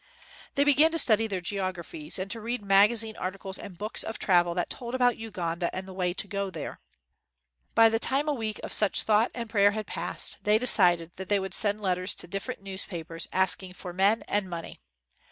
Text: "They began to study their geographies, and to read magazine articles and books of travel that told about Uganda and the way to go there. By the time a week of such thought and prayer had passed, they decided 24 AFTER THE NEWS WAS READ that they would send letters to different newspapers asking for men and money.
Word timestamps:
"They 0.55 0.63
began 0.63 0.91
to 0.93 0.97
study 0.97 1.27
their 1.27 1.41
geographies, 1.41 2.17
and 2.17 2.31
to 2.31 2.41
read 2.41 2.63
magazine 2.63 3.15
articles 3.17 3.59
and 3.59 3.77
books 3.77 4.01
of 4.01 4.17
travel 4.17 4.55
that 4.55 4.67
told 4.71 4.95
about 4.95 5.15
Uganda 5.19 5.69
and 5.75 5.87
the 5.87 5.93
way 5.93 6.11
to 6.11 6.27
go 6.27 6.49
there. 6.49 6.79
By 7.75 7.87
the 7.87 7.99
time 7.99 8.27
a 8.27 8.33
week 8.33 8.59
of 8.63 8.73
such 8.73 9.03
thought 9.03 9.29
and 9.35 9.47
prayer 9.47 9.73
had 9.73 9.85
passed, 9.85 10.39
they 10.43 10.57
decided 10.57 11.13
24 11.13 11.13
AFTER 11.13 11.17
THE 11.17 11.23
NEWS 11.23 11.29
WAS 11.29 11.29
READ 11.29 11.29
that 11.29 11.29
they 11.29 11.39
would 11.39 11.53
send 11.77 11.81
letters 11.81 12.15
to 12.15 12.27
different 12.27 12.61
newspapers 12.63 13.27
asking 13.31 13.73
for 13.73 13.93
men 13.93 14.23
and 14.27 14.49
money. 14.49 14.81